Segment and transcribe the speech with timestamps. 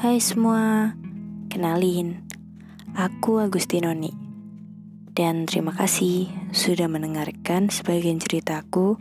[0.00, 0.96] Hai semua,
[1.52, 2.24] kenalin,
[2.96, 4.08] aku Agustinoni.
[5.12, 6.24] Dan terima kasih
[6.56, 8.96] sudah mendengarkan sebagian ceritaku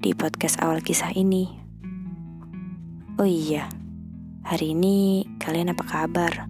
[0.00, 1.52] di podcast awal kisah ini.
[3.20, 3.68] Oh iya,
[4.48, 6.48] hari ini kalian apa kabar?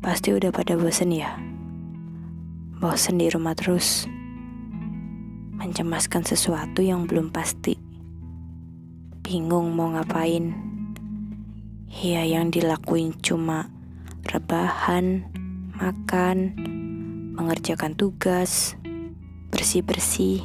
[0.00, 1.36] Pasti udah pada bosen ya?
[2.80, 4.08] Bosen di rumah terus.
[5.52, 7.76] Mencemaskan sesuatu yang belum pasti.
[9.20, 10.67] Bingung mau ngapain
[11.88, 13.72] Ya yang dilakuin cuma
[14.28, 15.24] rebahan,
[15.72, 16.52] makan,
[17.32, 18.76] mengerjakan tugas,
[19.48, 20.44] bersih-bersih,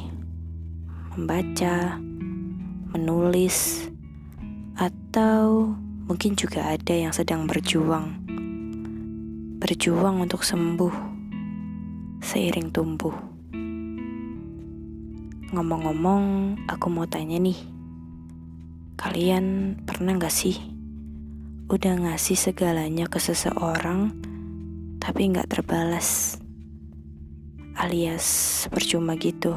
[1.12, 2.00] membaca,
[2.96, 3.92] menulis,
[4.80, 5.76] atau
[6.08, 8.24] mungkin juga ada yang sedang berjuang.
[9.60, 10.96] Berjuang untuk sembuh
[12.24, 13.12] seiring tumbuh.
[15.52, 17.60] Ngomong-ngomong, aku mau tanya nih.
[18.96, 20.73] Kalian pernah gak sih
[21.72, 24.12] udah ngasih segalanya ke seseorang
[25.00, 26.36] tapi nggak terbalas
[27.80, 28.26] alias
[28.68, 29.56] percuma gitu.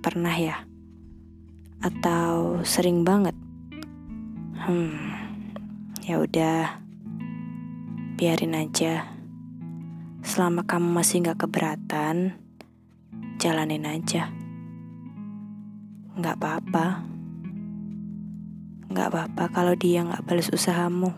[0.00, 0.56] Pernah ya?
[1.82, 3.34] Atau sering banget?
[4.64, 5.14] Hmm
[6.04, 6.84] ya udah.
[8.20, 9.08] Biarin aja.
[10.20, 12.36] Selama kamu masih nggak keberatan
[13.40, 14.28] jalanin aja.
[16.14, 17.13] Nggak apa-apa
[18.92, 21.16] Gak apa-apa kalau dia gak balas usahamu.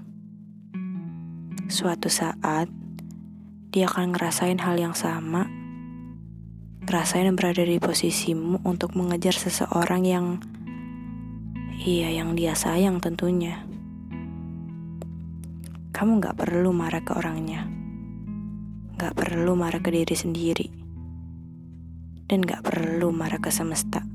[1.67, 2.71] Suatu saat,
[3.75, 5.51] dia akan ngerasain hal yang sama.
[6.87, 10.27] Ngerasain berada di posisimu untuk mengejar seseorang yang...
[11.83, 13.67] Iya, yang dia sayang tentunya.
[15.91, 17.67] Kamu gak perlu marah ke orangnya.
[18.95, 20.69] Gak perlu marah ke diri sendiri.
[22.31, 24.07] Dan gak perlu marah ke semesta.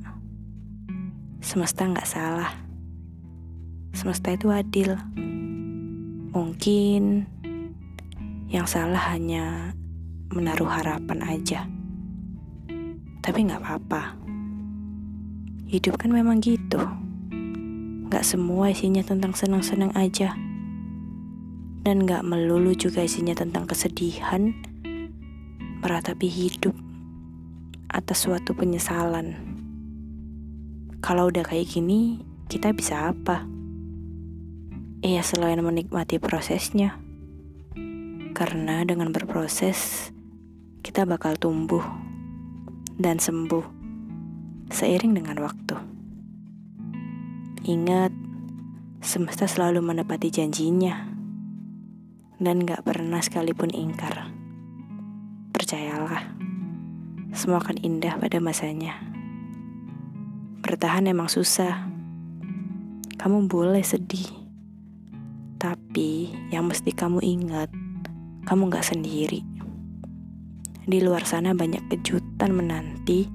[1.43, 2.70] Semesta gak salah
[3.91, 4.95] semesta itu adil.
[6.31, 7.27] Mungkin
[8.51, 9.75] yang salah hanya
[10.31, 11.67] menaruh harapan aja.
[13.19, 14.15] Tapi nggak apa-apa.
[15.67, 16.79] Hidup kan memang gitu.
[18.07, 20.35] Nggak semua isinya tentang senang-senang aja.
[21.81, 24.53] Dan nggak melulu juga isinya tentang kesedihan,
[25.81, 26.77] meratapi hidup
[27.91, 29.35] atas suatu penyesalan.
[31.01, 33.50] Kalau udah kayak gini, kita bisa apa?
[35.01, 37.01] Iya selain menikmati prosesnya.
[38.37, 40.13] Karena dengan berproses,
[40.85, 41.81] kita bakal tumbuh
[43.01, 43.65] dan sembuh
[44.69, 45.73] seiring dengan waktu.
[47.65, 48.13] Ingat,
[49.01, 51.09] semesta selalu menepati janjinya
[52.37, 54.29] dan gak pernah sekalipun ingkar.
[55.49, 56.29] Percayalah,
[57.33, 59.01] semua akan indah pada masanya.
[60.61, 61.89] Bertahan emang susah.
[63.17, 64.40] Kamu boleh sedih
[65.61, 67.69] tapi yang mesti kamu ingat,
[68.49, 69.45] kamu gak sendiri.
[70.81, 73.29] Di luar sana banyak kejutan menanti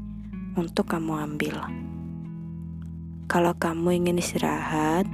[0.58, 1.62] untuk kamu ambil.
[3.30, 5.06] Kalau kamu ingin istirahat,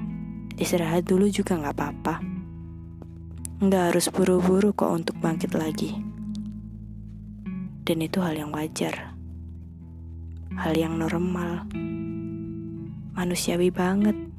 [0.56, 2.24] istirahat dulu juga gak apa-apa.
[3.60, 5.92] Gak harus buru-buru kok untuk bangkit lagi.
[7.84, 9.12] Dan itu hal yang wajar.
[10.56, 11.68] Hal yang normal.
[13.12, 14.31] Manusiawi banget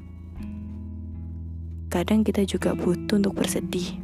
[1.94, 4.02] kadang kita juga butuh untuk bersedih.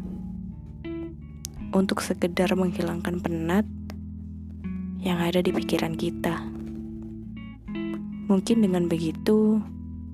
[1.75, 3.67] Untuk sekedar menghilangkan penat
[5.03, 6.39] yang ada di pikiran kita.
[8.31, 9.59] Mungkin dengan begitu,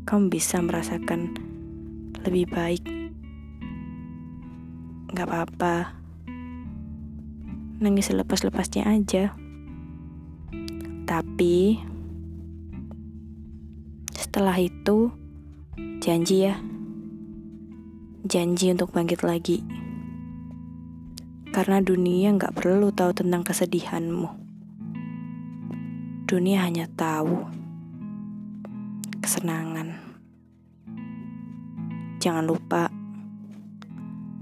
[0.09, 1.37] kamu bisa merasakan
[2.25, 2.81] lebih baik.
[5.13, 6.01] Gak apa-apa.
[7.77, 9.37] Nangis lepas-lepasnya aja.
[11.05, 11.77] Tapi,
[14.17, 15.13] setelah itu,
[16.01, 16.57] janji ya
[18.27, 19.63] janji untuk bangkit lagi.
[21.55, 24.29] Karena dunia nggak perlu tahu tentang kesedihanmu.
[26.27, 27.47] Dunia hanya tahu
[29.23, 29.95] kesenangan.
[32.19, 32.91] Jangan lupa,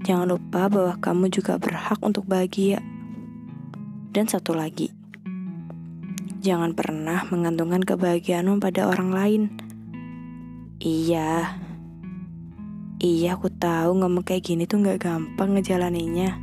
[0.01, 2.81] jangan lupa bahwa kamu juga berhak untuk bahagia.
[4.09, 4.89] Dan satu lagi,
[6.41, 9.43] jangan pernah menggantungkan kebahagiaanmu pada orang lain.
[10.81, 11.61] Iya,
[12.95, 16.39] Iya aku tahu ngomong kayak gini tuh gak gampang ngejalaninya.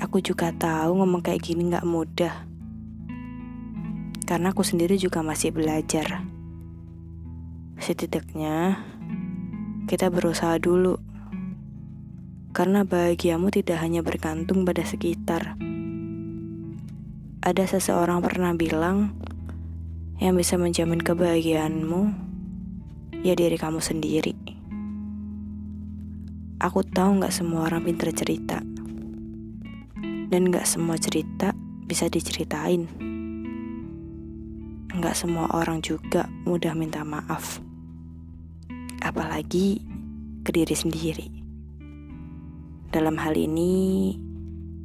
[0.00, 2.48] Aku juga tahu ngomong kayak gini gak mudah.
[4.24, 6.24] Karena aku sendiri juga masih belajar.
[7.76, 8.80] Setidaknya
[9.92, 10.96] kita berusaha dulu.
[12.56, 15.60] Karena bahagiamu tidak hanya bergantung pada sekitar.
[17.44, 19.12] Ada seseorang pernah bilang
[20.16, 22.32] yang bisa menjamin kebahagiaanmu
[23.20, 24.41] ya diri kamu sendiri.
[26.62, 28.62] Aku tahu gak semua orang pinter cerita.
[30.30, 31.50] Dan gak semua cerita
[31.90, 32.86] bisa diceritain.
[34.94, 37.58] Gak semua orang juga mudah minta maaf.
[39.02, 39.82] Apalagi
[40.46, 41.26] ke diri sendiri.
[42.94, 44.14] Dalam hal ini,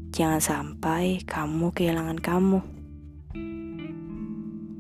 [0.10, 2.60] jangan sampai kamu kehilangan kamu.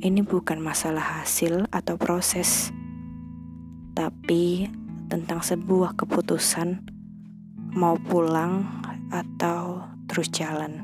[0.01, 2.73] Ini bukan masalah hasil atau proses,
[3.93, 4.65] tapi
[5.07, 6.83] tentang sebuah keputusan
[7.75, 8.67] mau pulang
[9.11, 10.83] atau terus jalan.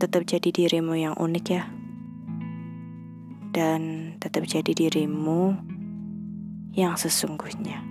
[0.00, 1.68] Tetap jadi dirimu yang unik ya.
[3.50, 5.58] Dan tetap jadi dirimu
[6.72, 7.89] yang sesungguhnya.